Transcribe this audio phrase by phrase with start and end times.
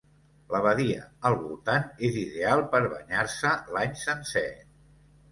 [0.53, 4.45] La badia al voltant és ideal per banyar-se l'any sencer.